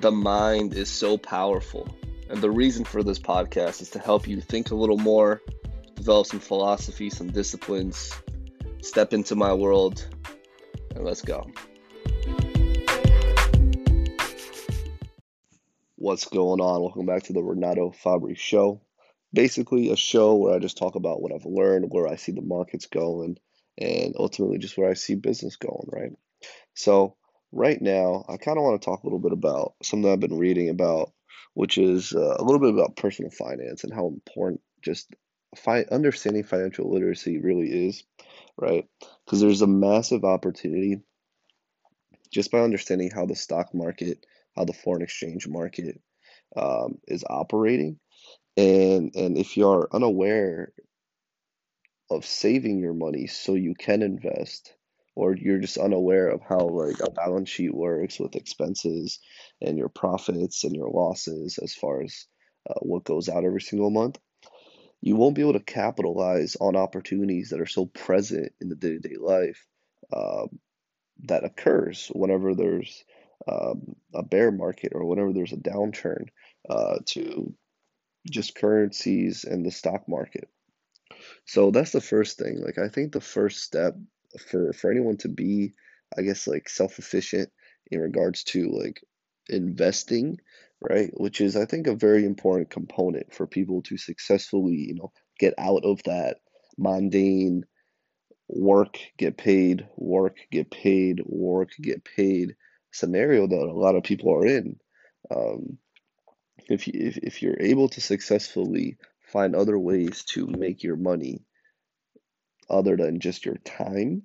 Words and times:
the 0.00 0.10
mind 0.10 0.72
is 0.72 0.88
so 0.88 1.18
powerful. 1.18 1.86
And 2.30 2.40
the 2.40 2.50
reason 2.50 2.86
for 2.86 3.02
this 3.02 3.18
podcast 3.18 3.82
is 3.82 3.90
to 3.90 3.98
help 3.98 4.26
you 4.26 4.40
think 4.40 4.70
a 4.70 4.74
little 4.74 4.96
more, 4.96 5.42
develop 5.94 6.26
some 6.26 6.40
philosophy, 6.40 7.10
some 7.10 7.30
disciplines, 7.30 8.10
step 8.80 9.12
into 9.12 9.36
my 9.36 9.52
world, 9.52 10.08
and 10.94 11.04
let's 11.04 11.20
go. 11.20 11.50
What's 15.96 16.26
going 16.28 16.60
on? 16.60 16.80
Welcome 16.80 17.04
back 17.04 17.24
to 17.24 17.34
the 17.34 17.42
Renato 17.42 17.90
Fabri 17.90 18.38
Show. 18.38 18.80
Basically, 19.34 19.90
a 19.90 19.96
show 19.96 20.34
where 20.36 20.54
I 20.54 20.60
just 20.60 20.78
talk 20.78 20.94
about 20.94 21.20
what 21.20 21.32
I've 21.32 21.44
learned, 21.44 21.90
where 21.90 22.08
I 22.08 22.16
see 22.16 22.32
the 22.32 22.40
markets 22.40 22.86
going, 22.86 23.36
and 23.76 24.14
ultimately 24.18 24.56
just 24.56 24.78
where 24.78 24.88
I 24.88 24.94
see 24.94 25.14
business 25.14 25.56
going, 25.56 25.88
right? 25.92 26.12
So, 26.72 27.16
right 27.52 27.80
now, 27.80 28.24
I 28.28 28.36
kind 28.36 28.58
of 28.58 28.64
want 28.64 28.80
to 28.80 28.84
talk 28.84 29.02
a 29.02 29.06
little 29.06 29.18
bit 29.18 29.32
about 29.32 29.74
something 29.82 30.10
I've 30.10 30.20
been 30.20 30.38
reading 30.38 30.68
about, 30.68 31.12
which 31.54 31.78
is 31.78 32.12
uh, 32.14 32.36
a 32.38 32.44
little 32.44 32.60
bit 32.60 32.74
about 32.74 32.96
personal 32.96 33.30
finance 33.30 33.84
and 33.84 33.92
how 33.92 34.06
important 34.06 34.60
just 34.82 35.14
fi- 35.56 35.84
understanding 35.90 36.44
financial 36.44 36.92
literacy 36.92 37.38
really 37.38 37.88
is, 37.88 38.04
right? 38.56 38.86
Because 39.24 39.40
there's 39.40 39.62
a 39.62 39.66
massive 39.66 40.24
opportunity 40.24 41.00
just 42.32 42.50
by 42.50 42.60
understanding 42.60 43.10
how 43.10 43.26
the 43.26 43.34
stock 43.34 43.74
market, 43.74 44.24
how 44.56 44.64
the 44.64 44.72
foreign 44.72 45.02
exchange 45.02 45.48
market 45.48 46.00
um, 46.56 46.98
is 47.06 47.24
operating, 47.28 47.98
and 48.56 49.14
and 49.14 49.36
if 49.36 49.56
you 49.56 49.68
are 49.68 49.88
unaware 49.92 50.72
of 52.10 52.26
saving 52.26 52.80
your 52.80 52.92
money 52.92 53.26
so 53.26 53.54
you 53.54 53.74
can 53.74 54.02
invest 54.02 54.74
or 55.14 55.34
you're 55.36 55.58
just 55.58 55.78
unaware 55.78 56.28
of 56.28 56.40
how 56.42 56.58
like 56.58 57.00
a 57.00 57.10
balance 57.10 57.48
sheet 57.48 57.74
works 57.74 58.18
with 58.18 58.36
expenses 58.36 59.18
and 59.60 59.78
your 59.78 59.88
profits 59.88 60.64
and 60.64 60.74
your 60.74 60.88
losses 60.88 61.58
as 61.58 61.74
far 61.74 62.02
as 62.02 62.26
uh, 62.68 62.74
what 62.80 63.04
goes 63.04 63.28
out 63.28 63.44
every 63.44 63.60
single 63.60 63.90
month 63.90 64.18
you 65.02 65.16
won't 65.16 65.34
be 65.34 65.40
able 65.40 65.54
to 65.54 65.60
capitalize 65.60 66.56
on 66.60 66.76
opportunities 66.76 67.50
that 67.50 67.60
are 67.60 67.66
so 67.66 67.86
present 67.86 68.52
in 68.60 68.68
the 68.68 68.76
day-to-day 68.76 69.16
life 69.18 69.66
um, 70.12 70.58
that 71.24 71.44
occurs 71.44 72.10
whenever 72.14 72.54
there's 72.54 73.04
um, 73.48 73.96
a 74.14 74.22
bear 74.22 74.50
market 74.50 74.92
or 74.94 75.04
whenever 75.06 75.32
there's 75.32 75.52
a 75.52 75.56
downturn 75.56 76.26
uh, 76.68 76.98
to 77.06 77.54
just 78.30 78.54
currencies 78.54 79.44
and 79.44 79.64
the 79.64 79.70
stock 79.70 80.06
market 80.06 80.48
so 81.44 81.70
that's 81.70 81.92
the 81.92 82.00
first 82.00 82.38
thing. 82.38 82.60
Like 82.60 82.78
I 82.78 82.88
think 82.88 83.12
the 83.12 83.20
first 83.20 83.62
step 83.62 83.96
for 84.38 84.72
for 84.72 84.90
anyone 84.90 85.16
to 85.18 85.28
be, 85.28 85.74
I 86.16 86.22
guess 86.22 86.46
like 86.46 86.68
self-efficient 86.68 87.50
in 87.90 88.00
regards 88.00 88.44
to 88.44 88.70
like 88.70 89.02
investing, 89.48 90.38
right? 90.80 91.10
Which 91.14 91.40
is 91.40 91.56
I 91.56 91.66
think 91.66 91.86
a 91.86 91.94
very 91.94 92.24
important 92.24 92.70
component 92.70 93.34
for 93.34 93.46
people 93.46 93.82
to 93.82 93.96
successfully, 93.96 94.74
you 94.74 94.94
know, 94.94 95.12
get 95.38 95.54
out 95.58 95.84
of 95.84 96.02
that 96.04 96.38
mundane 96.78 97.64
work, 98.48 98.98
get 99.16 99.36
paid, 99.36 99.86
work, 99.96 100.36
get 100.50 100.70
paid, 100.70 101.22
work, 101.24 101.70
get 101.80 102.04
paid 102.04 102.56
scenario 102.92 103.46
that 103.46 103.56
a 103.56 103.72
lot 103.72 103.94
of 103.94 104.02
people 104.02 104.34
are 104.34 104.46
in. 104.46 104.78
Um, 105.30 105.78
if 106.68 106.86
you 106.86 106.94
if, 106.96 107.16
if 107.18 107.42
you're 107.42 107.60
able 107.60 107.88
to 107.90 108.00
successfully 108.00 108.96
find 109.32 109.54
other 109.54 109.78
ways 109.78 110.24
to 110.24 110.46
make 110.46 110.82
your 110.82 110.96
money 110.96 111.44
other 112.70 112.96
than 112.96 113.20
just 113.20 113.44
your 113.44 113.56
time, 113.56 114.22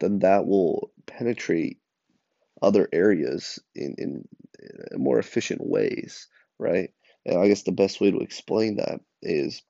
then 0.00 0.20
that 0.20 0.46
will 0.46 0.92
penetrate 1.06 1.78
other 2.62 2.88
areas 2.92 3.58
in, 3.74 3.94
in, 3.98 4.28
more 4.96 5.18
efficient 5.18 5.60
ways, 5.64 6.28
right? 6.58 6.90
And 7.24 7.38
I 7.38 7.48
guess 7.48 7.62
the 7.62 7.72
best 7.72 8.00
way 8.00 8.10
to 8.10 8.18
explain 8.18 8.76
that 8.76 9.00
is 9.22 9.62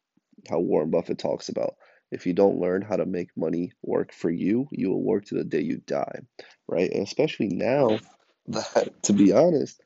how 0.48 0.60
Warren 0.60 0.90
Buffett 0.90 1.18
talks 1.18 1.48
about 1.48 1.76
if 2.10 2.26
you 2.26 2.32
don't 2.32 2.60
learn 2.60 2.82
how 2.82 2.96
to 2.96 3.06
make 3.06 3.30
money 3.36 3.72
work 3.82 4.12
for 4.12 4.30
you, 4.30 4.68
you 4.72 4.90
will 4.90 5.02
work 5.02 5.26
to 5.26 5.36
the 5.36 5.44
day 5.44 5.60
you 5.60 5.80
die, 5.86 6.20
right? 6.66 6.90
And 6.90 7.06
especially 7.06 7.48
now 7.48 8.00
that, 8.48 9.02
to 9.04 9.12
be 9.12 9.32
honest, 9.32 9.80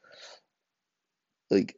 like 1.50 1.76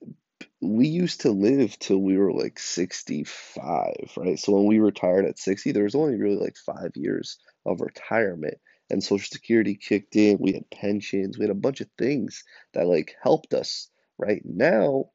we 0.60 0.88
used 0.88 1.22
to 1.22 1.30
live 1.30 1.78
till 1.78 1.98
we 1.98 2.16
were 2.16 2.32
like 2.32 2.58
65, 2.58 3.94
right? 4.16 4.38
So 4.38 4.52
when 4.52 4.66
we 4.66 4.78
retired 4.78 5.26
at 5.26 5.38
60, 5.38 5.72
there 5.72 5.84
was 5.84 5.94
only 5.94 6.16
really 6.16 6.36
like 6.36 6.56
five 6.56 6.92
years 6.94 7.38
of 7.66 7.80
retirement. 7.80 8.58
And 8.88 9.02
Social 9.02 9.28
Security 9.30 9.74
kicked 9.74 10.16
in. 10.16 10.38
We 10.38 10.52
had 10.52 10.70
pensions. 10.70 11.36
We 11.36 11.44
had 11.44 11.50
a 11.50 11.54
bunch 11.54 11.80
of 11.80 11.88
things 11.98 12.44
that 12.72 12.86
like 12.86 13.16
helped 13.22 13.52
us. 13.52 13.88
Right 14.18 14.42
now, 14.44 15.10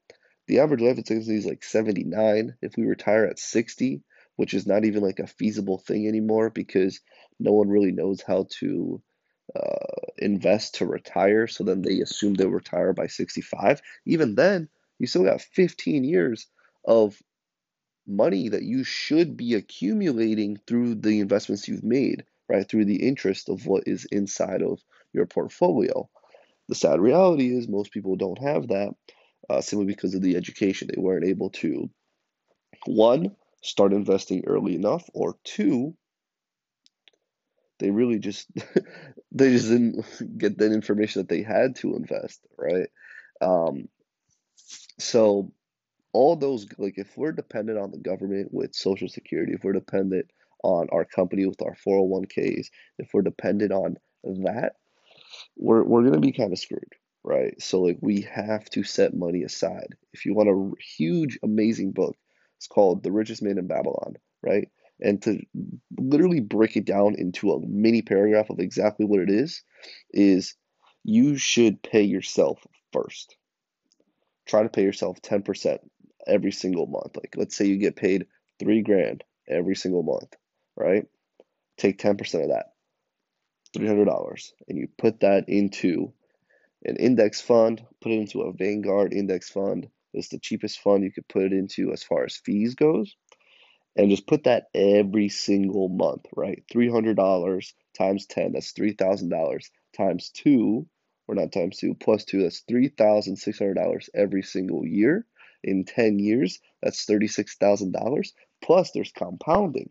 the 0.48 0.60
average 0.60 0.82
life 0.82 1.00
expectancy 1.00 1.38
is 1.38 1.46
like 1.46 1.64
79. 1.64 2.56
If 2.62 2.76
we 2.78 2.86
retire 2.86 3.26
at 3.26 3.40
60, 3.40 4.04
which 4.36 4.54
is 4.54 4.68
not 4.68 4.86
even 4.86 5.02
like 5.02 5.20
a 5.20 5.28
feasible 5.28 5.80
thing 5.80 6.08
anymore 6.08 6.50
because 6.50 7.00
no 7.40 7.54
one 7.54 7.70
really 7.70 7.92
knows 7.92 8.22
how 8.22 8.48
to 8.60 9.02
uh, 9.56 10.06
invest 10.18 10.76
to 10.76 10.86
retire. 10.86 11.48
So 11.48 11.64
then 11.64 11.82
they 11.82 12.00
assume 12.00 12.34
they'll 12.34 12.50
retire 12.50 12.94
by 12.94 13.08
65. 13.08 13.82
Even 14.06 14.36
then, 14.36 14.70
you 15.02 15.08
still 15.08 15.24
got 15.24 15.42
15 15.42 16.04
years 16.04 16.46
of 16.86 17.20
money 18.06 18.50
that 18.50 18.62
you 18.62 18.84
should 18.84 19.36
be 19.36 19.56
accumulating 19.56 20.58
through 20.68 20.94
the 20.94 21.20
investments 21.20 21.68
you've 21.68 21.84
made, 21.84 22.24
right? 22.48 22.70
Through 22.70 22.86
the 22.86 23.08
interest 23.08 23.50
of 23.50 23.66
what 23.66 23.88
is 23.88 24.06
inside 24.12 24.62
of 24.62 24.80
your 25.12 25.26
portfolio. 25.26 26.08
The 26.70 26.76
sad 26.76 27.00
reality 27.00 27.52
is 27.52 27.68
most 27.68 27.92
people 27.92 28.16
don't 28.16 28.40
have 28.44 28.68
that 28.68 28.94
uh, 29.50 29.62
simply 29.62 29.88
because 29.88 30.14
of 30.14 30.22
the 30.22 30.36
education. 30.36 30.88
They 30.88 31.02
weren't 31.02 31.26
able 31.26 31.50
to, 31.50 31.90
one, 32.86 33.36
start 33.64 33.94
investing 33.94 34.44
early 34.46 34.76
enough, 34.76 35.10
or 35.16 35.36
two, 35.44 35.96
they 37.80 37.90
really 37.90 38.20
just 38.20 38.48
they 39.32 39.50
just 39.50 39.68
didn't 39.68 40.06
get 40.38 40.60
that 40.60 40.72
information 40.72 41.22
that 41.22 41.30
they 41.30 41.42
had 41.42 41.76
to 41.78 41.96
invest, 41.96 42.46
right? 42.56 42.88
Um, 43.42 43.90
so 45.02 45.52
all 46.14 46.36
those 46.36 46.68
like 46.78 46.98
if 46.98 47.18
we're 47.18 47.32
dependent 47.32 47.80
on 47.80 47.92
the 47.92 47.98
government 47.98 48.50
with 48.52 48.76
social 48.76 49.08
security, 49.08 49.54
if 49.54 49.64
we're 49.64 49.74
dependent 49.74 50.30
on 50.64 50.88
our 50.92 51.06
company 51.06 51.46
with 51.46 51.62
our 51.62 51.76
401ks, 51.76 52.68
if 53.00 53.10
we're 53.14 53.22
dependent 53.22 53.72
on 53.72 53.96
that, 54.24 54.74
we're 55.58 55.84
we're 55.84 56.02
going 56.02 56.14
to 56.14 56.20
be 56.20 56.32
kind 56.32 56.52
of 56.52 56.60
screwed, 56.60 56.94
right? 57.24 57.60
So 57.62 57.82
like 57.82 57.98
we 58.02 58.22
have 58.22 58.66
to 58.72 58.84
set 58.84 59.16
money 59.16 59.44
aside. 59.44 59.96
If 60.14 60.26
you 60.26 60.34
want 60.34 60.50
a 60.50 60.82
huge 60.98 61.40
amazing 61.44 61.92
book, 61.92 62.18
it's 62.58 62.68
called 62.68 63.04
The 63.04 63.12
Richest 63.12 63.42
Man 63.42 63.58
in 63.58 63.68
Babylon, 63.68 64.16
right? 64.44 64.68
And 65.00 65.22
to 65.24 65.40
literally 65.98 66.42
break 66.42 66.78
it 66.78 66.86
down 66.86 67.16
into 67.16 67.54
a 67.54 67.66
mini 67.66 68.04
paragraph 68.04 68.52
of 68.52 68.60
exactly 68.60 69.06
what 69.06 69.22
it 69.22 69.32
is 69.32 69.64
is 70.12 70.56
you 71.04 71.38
should 71.38 71.82
pay 71.82 72.04
yourself 72.04 72.60
first 72.94 73.36
try 74.52 74.64
to 74.64 74.70
pay 74.70 74.84
yourself 74.84 75.22
10% 75.22 75.80
every 76.28 76.52
single 76.52 76.86
month. 76.86 77.16
Like, 77.16 77.36
let's 77.38 77.56
say 77.56 77.66
you 77.66 77.78
get 77.78 77.96
paid 77.96 78.28
three 78.60 78.82
grand 78.82 79.24
every 79.48 79.76
single 79.76 80.04
month, 80.04 80.36
right? 80.76 81.06
Take 81.78 81.98
10% 81.98 82.44
of 82.44 82.50
that, 82.50 82.74
$300, 83.76 84.52
and 84.68 84.78
you 84.78 84.90
put 84.98 85.22
that 85.22 85.48
into 85.48 86.14
an 86.84 86.98
index 86.98 87.40
fund, 87.40 87.82
put 88.02 88.12
it 88.12 88.20
into 88.20 88.42
a 88.42 88.54
Vanguard 88.54 89.14
index 89.14 89.50
fund. 89.50 89.88
It's 90.14 90.28
the 90.28 90.40
cheapest 90.40 90.82
fund 90.82 91.04
you 91.04 91.12
could 91.12 91.28
put 91.30 91.44
it 91.44 91.54
into 91.54 91.94
as 91.94 92.04
far 92.04 92.26
as 92.26 92.36
fees 92.36 92.76
goes. 92.76 93.16
And 93.96 94.10
just 94.10 94.28
put 94.28 94.44
that 94.44 94.66
every 94.74 95.30
single 95.30 95.90
month, 95.90 96.26
right? 96.36 96.64
$300 96.74 97.74
times 97.98 98.26
10, 98.26 98.52
that's 98.54 98.74
$3,000 98.74 99.70
times 99.98 100.32
2 100.34 100.86
or 101.32 101.36
not 101.36 101.52
times 101.52 101.78
two, 101.78 101.96
plus 101.96 102.26
two, 102.26 102.44
that's 102.44 102.64
$3,600 102.70 104.10
every 104.14 104.44
single 104.44 104.86
year. 104.86 105.26
In 105.64 105.86
10 105.86 106.20
years, 106.20 106.60
that's 106.82 107.06
$36,000. 107.06 108.28
Plus, 108.62 108.92
there's 108.92 109.12
compounding. 109.12 109.90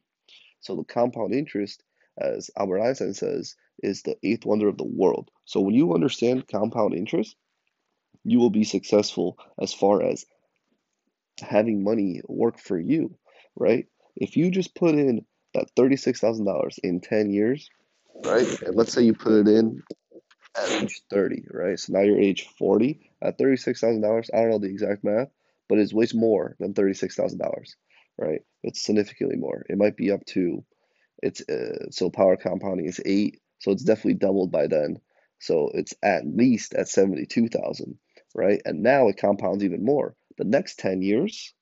So, 0.61 0.77
the 0.77 0.85
compound 0.85 1.33
interest, 1.33 1.83
as 2.19 2.51
Albert 2.59 2.83
Einstein 2.83 3.15
says, 3.15 3.57
is 3.83 4.03
the 4.03 4.17
eighth 4.23 4.45
wonder 4.45 4.69
of 4.69 4.77
the 4.77 4.85
world. 4.85 5.31
So, 5.47 5.61
when 5.61 5.75
you 5.75 5.95
understand 5.95 6.49
compound 6.49 6.95
interest, 6.95 7.35
you 8.25 8.39
will 8.39 8.51
be 8.51 8.65
successful 8.65 9.39
as 9.59 9.73
far 9.73 10.03
as 10.03 10.27
having 11.41 11.83
money 11.83 12.21
work 12.29 12.59
for 12.59 12.79
you, 12.79 13.17
right? 13.57 13.87
If 14.17 14.37
you 14.37 14.51
just 14.51 14.75
put 14.75 14.95
in 14.95 15.25
that 15.55 15.75
$36,000 15.75 16.79
in 16.83 17.01
10 17.01 17.31
years, 17.31 17.71
right? 18.25 18.63
And 18.63 18.77
let's 18.77 18.93
say 18.93 19.03
you 19.03 19.15
put 19.15 19.33
it 19.33 19.49
in 19.49 19.83
age 20.69 21.03
30, 21.11 21.47
right? 21.51 21.79
So 21.79 21.93
now 21.93 22.01
you're 22.01 22.19
age 22.21 22.49
40 22.59 23.11
at 23.23 23.39
$36,000. 23.39 24.31
I 24.35 24.39
don't 24.41 24.51
know 24.51 24.59
the 24.59 24.69
exact 24.69 25.05
math, 25.05 25.29
but 25.69 25.79
it's 25.79 25.93
way 25.95 26.07
more 26.15 26.57
than 26.61 26.75
$36,000, 26.75 27.77
right? 28.19 28.43
It's 28.63 28.83
significantly 28.85 29.37
more. 29.37 29.65
It 29.69 29.79
might 29.79 29.97
be 29.97 30.11
up 30.11 30.25
to, 30.27 30.65
it's 31.23 31.41
uh, 31.49 31.91
so 31.91 32.11
power 32.11 32.37
compounding 32.37 32.87
is 32.87 33.01
eight, 33.05 33.41
so 33.61 33.73
it's 33.73 33.85
definitely 33.85 34.15
doubled 34.15 34.53
by 34.53 34.67
then. 34.67 34.99
So 35.39 35.71
it's 35.75 35.95
at 36.03 36.27
least 36.27 36.75
at 36.75 36.89
72,000. 36.89 37.99
right? 38.35 38.61
And 38.65 38.83
now 38.83 39.09
it 39.09 39.19
compounds 39.19 39.65
even 39.65 39.85
more. 39.85 40.15
The 40.39 40.45
next 40.45 40.79
10 40.79 41.03
years, 41.03 41.55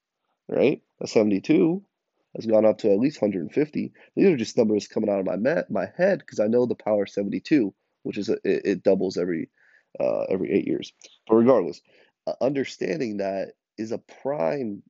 right? 0.48 0.82
A 1.00 1.06
72 1.06 1.84
has 2.36 2.46
gone 2.46 2.66
up 2.66 2.78
to 2.78 2.92
at 2.92 2.98
least 2.98 3.20
150. 3.22 3.92
These 4.16 4.26
are 4.28 4.36
just 4.36 4.56
numbers 4.56 4.88
coming 4.88 5.10
out 5.10 5.20
of 5.20 5.26
my 5.26 5.64
my 5.70 5.88
head 5.96 6.18
because 6.20 6.40
I 6.40 6.46
know 6.48 6.66
the 6.66 6.74
power 6.74 7.06
72, 7.06 7.74
which 8.02 8.18
is 8.18 8.28
a, 8.28 8.34
it, 8.44 8.62
it, 8.64 8.82
doubles 8.82 9.16
every 9.16 9.50
uh, 10.00 10.22
every 10.30 10.52
eight 10.52 10.66
years. 10.66 10.92
But 11.26 11.36
regardless, 11.36 11.80
uh, 12.26 12.34
understanding 12.40 13.18
that 13.18 13.52
is 13.76 13.92
a 13.92 14.02
prime 14.22 14.82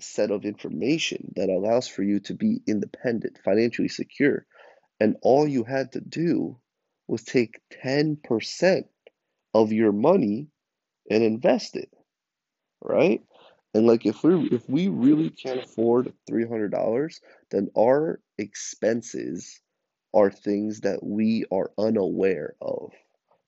set 0.00 0.30
of 0.30 0.44
information 0.44 1.32
that 1.36 1.48
allows 1.48 1.88
for 1.88 2.02
you 2.02 2.20
to 2.20 2.34
be 2.34 2.60
independent, 2.66 3.38
financially 3.44 3.88
secure. 3.88 4.46
And 5.00 5.16
all 5.22 5.46
you 5.46 5.64
had 5.64 5.92
to 5.92 6.00
do 6.00 6.58
was 7.06 7.22
take 7.22 7.60
10% 7.84 8.84
of 9.54 9.72
your 9.72 9.92
money 9.92 10.48
and 11.10 11.22
invest 11.22 11.76
it, 11.76 11.90
right? 12.82 13.22
And 13.74 13.86
like 13.86 14.06
if 14.06 14.22
we 14.22 14.48
if 14.48 14.68
we 14.68 14.88
really 14.88 15.30
can't 15.30 15.62
afford 15.62 16.12
$300, 16.30 17.20
then 17.50 17.68
our 17.76 18.20
expenses 18.38 19.60
are 20.16 20.30
things 20.30 20.80
that 20.80 21.04
we 21.04 21.44
are 21.52 21.70
unaware 21.78 22.56
of, 22.60 22.92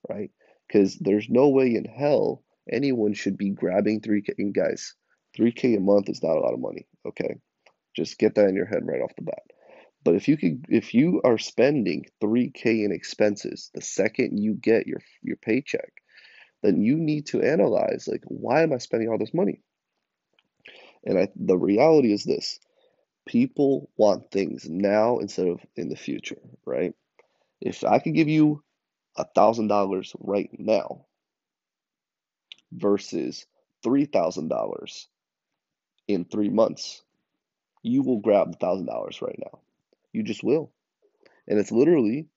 right? 0.08 0.30
Because 0.66 0.96
there's 0.98 1.28
no 1.28 1.48
way 1.48 1.74
in 1.74 1.86
hell 1.86 2.44
anyone 2.70 3.14
should 3.14 3.38
be 3.38 3.50
grabbing 3.50 4.02
3K. 4.02 4.34
And 4.38 4.54
guys, 4.54 4.94
3K 5.36 5.78
a 5.78 5.80
month 5.80 6.10
is 6.10 6.22
not 6.22 6.36
a 6.36 6.40
lot 6.40 6.52
of 6.54 6.60
money, 6.60 6.86
okay? 7.06 7.36
Just 7.96 8.18
get 8.18 8.34
that 8.34 8.48
in 8.48 8.54
your 8.54 8.66
head 8.66 8.86
right 8.86 9.00
off 9.00 9.16
the 9.16 9.22
bat. 9.22 9.42
But 10.04 10.14
if 10.14 10.28
you 10.28 10.36
could, 10.36 10.66
if 10.68 10.94
you 10.94 11.20
are 11.24 11.38
spending 11.38 12.04
3K 12.22 12.84
in 12.84 12.92
expenses 12.92 13.70
the 13.74 13.82
second 13.82 14.38
you 14.38 14.54
get 14.54 14.86
your 14.86 15.00
your 15.22 15.36
paycheck, 15.36 15.92
then 16.62 16.82
you 16.82 16.96
need 16.96 17.26
to 17.26 17.42
analyze 17.42 18.06
like, 18.06 18.22
why 18.26 18.62
am 18.62 18.72
I 18.72 18.78
spending 18.78 19.08
all 19.08 19.18
this 19.18 19.34
money? 19.34 19.60
And 21.04 21.18
I, 21.18 21.28
the 21.34 21.56
reality 21.56 22.12
is 22.12 22.24
this: 22.24 22.60
people 23.28 23.90
want 23.98 24.30
things 24.30 24.66
now 24.68 25.18
instead 25.18 25.46
of 25.46 25.60
in 25.76 25.90
the 25.90 25.96
future, 25.96 26.40
right? 26.64 26.94
If 27.60 27.84
I 27.84 27.98
could 27.98 28.14
give 28.14 28.28
you 28.28 28.62
a 29.16 29.24
thousand 29.24 29.68
dollars 29.68 30.16
right 30.18 30.50
now 30.58 31.04
versus 32.72 33.46
three 33.82 34.06
thousand 34.06 34.48
dollars 34.48 35.08
in 36.08 36.24
three 36.24 36.48
months, 36.48 37.02
you 37.82 38.02
will 38.02 38.18
grab 38.18 38.52
the 38.52 38.58
thousand 38.58 38.86
dollars 38.86 39.20
right 39.20 39.38
now. 39.38 39.60
You 40.12 40.22
just 40.22 40.42
will. 40.42 40.72
And 41.46 41.58
it's 41.58 41.72
literally 41.72 42.28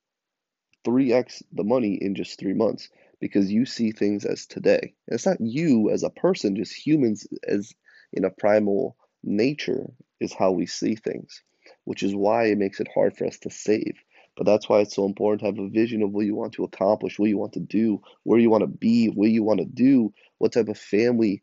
3x 0.85 1.41
the 1.53 1.63
money 1.63 1.95
in 2.01 2.15
just 2.15 2.37
three 2.37 2.53
months 2.53 2.89
because 3.21 3.49
you 3.51 3.65
see 3.65 3.91
things 3.91 4.25
as 4.25 4.45
today. 4.45 4.93
And 5.07 5.15
it's 5.15 5.25
not 5.25 5.39
you 5.39 5.89
as 5.89 6.03
a 6.03 6.09
person, 6.09 6.55
just 6.55 6.73
humans 6.73 7.27
as 7.47 7.73
in 8.11 8.25
a 8.25 8.29
primal 8.29 8.97
nature 9.23 9.93
is 10.21 10.33
how 10.33 10.51
we 10.51 10.65
see 10.65 10.95
things, 10.95 11.41
which 11.83 12.03
is 12.03 12.15
why 12.15 12.45
it 12.45 12.57
makes 12.57 12.79
it 12.79 12.87
hard 12.93 13.17
for 13.17 13.25
us 13.25 13.39
to 13.39 13.49
save. 13.49 13.95
But 14.37 14.45
that's 14.45 14.69
why 14.69 14.79
it's 14.79 14.95
so 14.95 15.05
important 15.05 15.41
to 15.41 15.45
have 15.47 15.59
a 15.59 15.69
vision 15.69 16.01
of 16.03 16.11
what 16.11 16.25
you 16.25 16.35
want 16.35 16.53
to 16.53 16.63
accomplish, 16.63 17.19
what 17.19 17.29
you 17.29 17.37
want 17.37 17.53
to 17.53 17.59
do, 17.59 18.01
where 18.23 18.39
you 18.39 18.49
want 18.49 18.61
to 18.61 18.67
be, 18.67 19.07
what 19.07 19.29
you 19.29 19.43
want 19.43 19.59
to 19.59 19.65
do, 19.65 20.13
what 20.37 20.53
type 20.53 20.69
of 20.69 20.77
family 20.77 21.41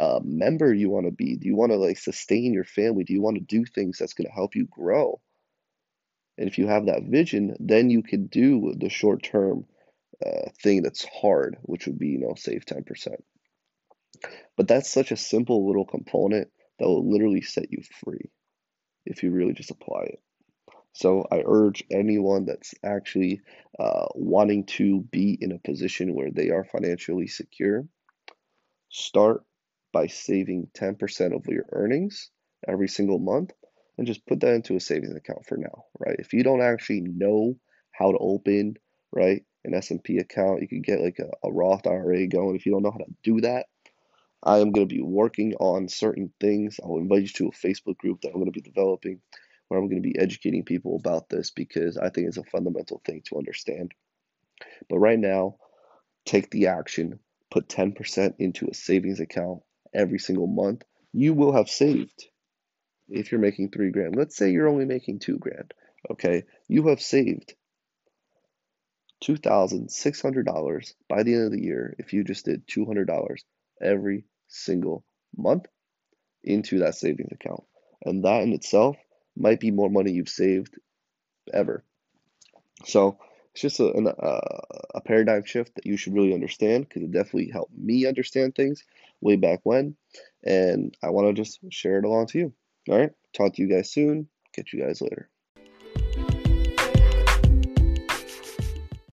uh, 0.00 0.20
member 0.24 0.74
you 0.74 0.90
want 0.90 1.06
to 1.06 1.12
be. 1.12 1.36
Do 1.36 1.46
you 1.46 1.54
want 1.54 1.70
to 1.70 1.76
like 1.76 1.98
sustain 1.98 2.52
your 2.52 2.64
family? 2.64 3.04
Do 3.04 3.12
you 3.12 3.22
want 3.22 3.36
to 3.36 3.44
do 3.44 3.64
things 3.64 3.98
that's 3.98 4.14
going 4.14 4.26
to 4.26 4.34
help 4.34 4.56
you 4.56 4.66
grow? 4.66 5.20
And 6.36 6.48
if 6.48 6.58
you 6.58 6.66
have 6.66 6.86
that 6.86 7.04
vision, 7.04 7.56
then 7.60 7.90
you 7.90 8.02
can 8.02 8.26
do 8.26 8.74
the 8.76 8.88
short 8.88 9.22
term 9.22 9.66
uh, 10.24 10.50
thing 10.60 10.82
that's 10.82 11.04
hard, 11.04 11.56
which 11.62 11.86
would 11.86 11.98
be, 11.98 12.08
you 12.08 12.18
know, 12.18 12.34
save 12.36 12.64
10%. 12.66 13.14
But 14.56 14.68
that's 14.68 14.90
such 14.90 15.12
a 15.12 15.16
simple 15.16 15.66
little 15.66 15.84
component 15.84 16.50
that 16.78 16.86
will 16.86 17.10
literally 17.10 17.42
set 17.42 17.70
you 17.70 17.82
free 18.04 18.30
if 19.06 19.22
you 19.22 19.30
really 19.30 19.52
just 19.52 19.70
apply 19.70 20.02
it. 20.04 20.20
So 20.92 21.26
I 21.30 21.42
urge 21.44 21.82
anyone 21.90 22.46
that's 22.46 22.72
actually 22.84 23.40
uh, 23.78 24.06
wanting 24.14 24.64
to 24.66 25.00
be 25.00 25.36
in 25.40 25.50
a 25.50 25.58
position 25.58 26.14
where 26.14 26.30
they 26.30 26.50
are 26.50 26.64
financially 26.64 27.26
secure, 27.26 27.84
start 28.90 29.42
by 29.92 30.06
saving 30.06 30.68
10% 30.74 31.34
of 31.34 31.46
your 31.46 31.64
earnings 31.72 32.30
every 32.66 32.88
single 32.88 33.18
month 33.18 33.50
and 33.98 34.06
just 34.06 34.26
put 34.26 34.40
that 34.40 34.54
into 34.54 34.76
a 34.76 34.80
savings 34.80 35.16
account 35.16 35.44
for 35.46 35.56
now, 35.56 35.84
right? 35.98 36.16
If 36.18 36.32
you 36.32 36.44
don't 36.44 36.62
actually 36.62 37.00
know 37.00 37.56
how 37.92 38.12
to 38.12 38.18
open, 38.18 38.74
right, 39.12 39.42
an 39.64 39.74
S&P 39.74 40.18
account, 40.18 40.62
you 40.62 40.68
can 40.68 40.82
get 40.82 41.00
like 41.00 41.18
a, 41.18 41.30
a 41.46 41.52
Roth 41.52 41.86
IRA 41.86 42.26
going. 42.28 42.56
If 42.56 42.66
you 42.66 42.72
don't 42.72 42.82
know 42.82 42.90
how 42.92 42.98
to 42.98 43.14
do 43.22 43.40
that, 43.40 43.66
I 44.46 44.58
am 44.58 44.72
going 44.72 44.86
to 44.86 44.94
be 44.94 45.00
working 45.00 45.54
on 45.54 45.88
certain 45.88 46.30
things. 46.38 46.78
I'll 46.82 46.98
invite 46.98 47.22
you 47.22 47.28
to 47.28 47.48
a 47.48 47.66
Facebook 47.66 47.96
group 47.96 48.20
that 48.20 48.28
I'm 48.28 48.34
going 48.34 48.44
to 48.44 48.52
be 48.52 48.60
developing 48.60 49.20
where 49.68 49.80
I'm 49.80 49.88
going 49.88 50.02
to 50.02 50.08
be 50.08 50.18
educating 50.18 50.64
people 50.64 50.96
about 50.96 51.30
this 51.30 51.50
because 51.50 51.96
I 51.96 52.10
think 52.10 52.28
it's 52.28 52.36
a 52.36 52.44
fundamental 52.44 53.00
thing 53.06 53.22
to 53.26 53.38
understand. 53.38 53.92
But 54.90 54.98
right 54.98 55.18
now, 55.18 55.56
take 56.26 56.50
the 56.50 56.66
action, 56.66 57.20
put 57.50 57.68
10% 57.68 58.34
into 58.38 58.68
a 58.68 58.74
savings 58.74 59.20
account 59.20 59.62
every 59.94 60.18
single 60.18 60.46
month. 60.46 60.82
You 61.14 61.32
will 61.32 61.52
have 61.52 61.70
saved 61.70 62.26
if 63.08 63.32
you're 63.32 63.40
making 63.40 63.70
three 63.70 63.90
grand. 63.90 64.14
Let's 64.14 64.36
say 64.36 64.50
you're 64.50 64.68
only 64.68 64.84
making 64.84 65.20
two 65.20 65.38
grand. 65.38 65.72
Okay, 66.10 66.44
you 66.68 66.88
have 66.88 67.00
saved 67.00 67.54
$2,600 69.24 70.94
by 71.08 71.22
the 71.22 71.34
end 71.34 71.46
of 71.46 71.52
the 71.52 71.62
year 71.62 71.96
if 71.98 72.12
you 72.12 72.24
just 72.24 72.44
did 72.44 72.66
$200 72.68 73.38
every 73.80 74.24
single 74.48 75.04
month 75.36 75.66
into 76.42 76.80
that 76.80 76.94
savings 76.94 77.32
account. 77.32 77.64
And 78.04 78.24
that 78.24 78.42
in 78.42 78.52
itself 78.52 78.96
might 79.36 79.60
be 79.60 79.70
more 79.70 79.90
money 79.90 80.12
you've 80.12 80.28
saved 80.28 80.78
ever. 81.52 81.84
So 82.84 83.18
it's 83.52 83.62
just 83.62 83.80
a, 83.80 83.86
uh, 83.86 84.60
a 84.94 85.00
paradigm 85.00 85.44
shift 85.44 85.74
that 85.76 85.86
you 85.86 85.96
should 85.96 86.14
really 86.14 86.34
understand 86.34 86.88
because 86.88 87.02
it 87.02 87.12
definitely 87.12 87.50
helped 87.50 87.76
me 87.76 88.06
understand 88.06 88.54
things 88.54 88.84
way 89.20 89.36
back 89.36 89.60
when. 89.62 89.96
And 90.44 90.94
I 91.02 91.10
want 91.10 91.28
to 91.28 91.42
just 91.42 91.60
share 91.70 91.98
it 91.98 92.04
along 92.04 92.26
to 92.28 92.38
you. 92.38 92.52
All 92.88 92.98
right. 92.98 93.12
Talk 93.32 93.54
to 93.54 93.62
you 93.62 93.68
guys 93.68 93.90
soon. 93.90 94.28
Catch 94.52 94.72
you 94.72 94.84
guys 94.84 95.00
later. 95.00 95.30